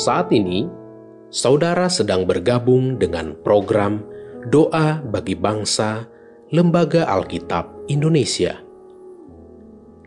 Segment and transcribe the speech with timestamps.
[0.00, 0.64] Saat ini,
[1.28, 4.00] saudara sedang bergabung dengan program
[4.48, 6.08] Doa bagi Bangsa
[6.56, 8.56] Lembaga Alkitab Indonesia.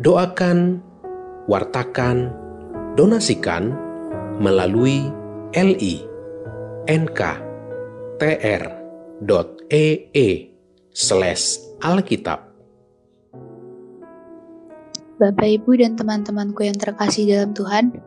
[0.00, 0.80] Doakan,
[1.44, 2.32] wartakan,
[2.96, 3.76] donasikan
[4.40, 5.12] melalui
[5.52, 6.00] li
[6.88, 7.28] nk.tr.ee
[10.96, 11.44] slash
[11.84, 12.40] alkitab.
[15.20, 18.00] Bapak, Ibu, dan teman-temanku yang terkasih dalam Tuhan,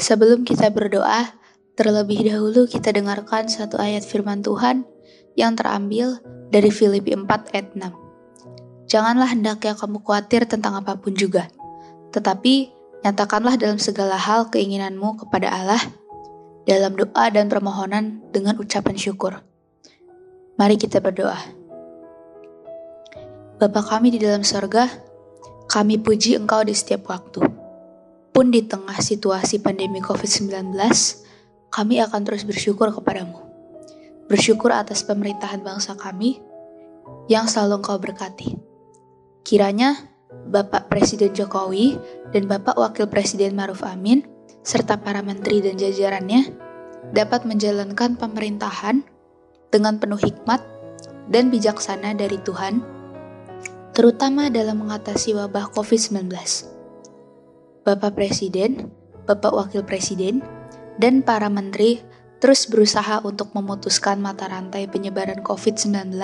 [0.00, 1.36] sebelum kita berdoa,
[1.76, 4.88] terlebih dahulu kita dengarkan satu ayat firman Tuhan
[5.36, 6.18] yang terambil
[6.50, 8.90] dari Filipi 4 ayat 6.
[8.90, 11.46] Janganlah hendaknya kamu khawatir tentang apa pun juga,
[12.10, 12.74] tetapi
[13.06, 15.82] nyatakanlah dalam segala hal keinginanmu kepada Allah
[16.66, 19.38] dalam doa dan permohonan dengan ucapan syukur.
[20.58, 21.38] Mari kita berdoa.
[23.60, 24.88] Bapa kami di dalam sorga,
[25.68, 27.59] kami puji Engkau di setiap waktu.
[28.40, 30.72] Pun di tengah situasi pandemi COVID-19,
[31.68, 33.36] kami akan terus bersyukur kepadamu.
[34.32, 36.40] Bersyukur atas pemerintahan bangsa kami
[37.28, 38.56] yang selalu Engkau berkati.
[39.44, 39.92] Kiranya
[40.48, 42.00] Bapak Presiden Jokowi
[42.32, 44.24] dan Bapak Wakil Presiden Maruf Amin
[44.64, 46.48] serta para menteri dan jajarannya
[47.12, 49.04] dapat menjalankan pemerintahan
[49.68, 50.64] dengan penuh hikmat
[51.28, 52.80] dan bijaksana dari Tuhan
[53.92, 56.79] terutama dalam mengatasi wabah COVID-19.
[57.90, 58.86] Bapak Presiden,
[59.26, 60.46] Bapak Wakil Presiden,
[61.02, 61.98] dan para menteri
[62.38, 66.14] terus berusaha untuk memutuskan mata rantai penyebaran COVID-19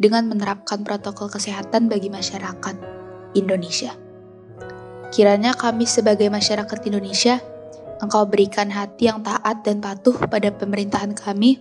[0.00, 2.76] dengan menerapkan protokol kesehatan bagi masyarakat
[3.36, 3.92] Indonesia.
[5.12, 7.44] Kiranya kami sebagai masyarakat Indonesia,
[8.00, 11.60] Engkau berikan hati yang taat dan patuh pada pemerintahan kami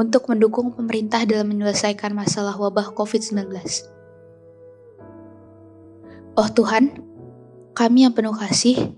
[0.00, 3.52] untuk mendukung pemerintah dalam menyelesaikan masalah wabah COVID-19
[6.32, 7.11] Oh Tuhan,
[7.72, 8.92] kami yang penuh kasih,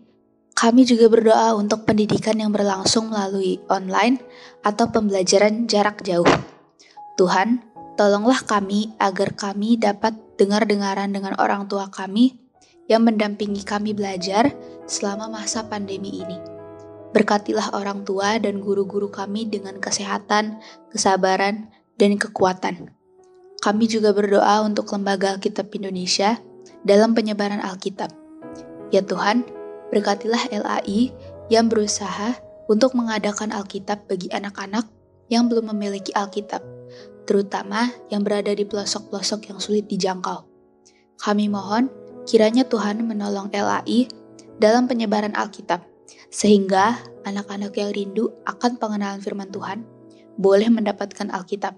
[0.55, 4.23] kami juga berdoa untuk pendidikan yang berlangsung melalui online
[4.63, 6.27] atau pembelajaran jarak jauh.
[7.15, 7.63] Tuhan,
[7.95, 12.39] tolonglah kami agar kami dapat dengar-dengaran dengan orang tua kami
[12.91, 14.51] yang mendampingi kami belajar
[14.91, 16.39] selama masa pandemi ini.
[17.15, 20.59] Berkatilah orang tua dan guru-guru kami dengan kesehatan,
[20.91, 22.91] kesabaran, dan kekuatan.
[23.63, 26.43] Kami juga berdoa untuk Lembaga Alkitab Indonesia
[26.83, 28.24] dalam penyebaran Alkitab.
[28.95, 29.43] Ya Tuhan,
[29.91, 31.11] berkatilah LAI
[31.51, 32.39] yang berusaha
[32.71, 34.87] untuk mengadakan Alkitab bagi anak-anak
[35.27, 36.63] yang belum memiliki Alkitab,
[37.27, 40.47] terutama yang berada di pelosok-pelosok yang sulit dijangkau.
[41.19, 41.91] Kami mohon
[42.23, 44.07] kiranya Tuhan menolong LAI
[44.63, 45.83] dalam penyebaran Alkitab,
[46.31, 46.95] sehingga
[47.27, 49.83] anak-anak yang rindu akan pengenalan firman Tuhan
[50.39, 51.75] boleh mendapatkan Alkitab.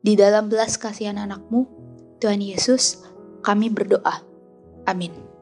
[0.00, 1.68] Di dalam belas kasihan anakmu,
[2.24, 3.04] Tuhan Yesus,
[3.44, 4.24] kami berdoa.
[4.88, 5.35] Amin.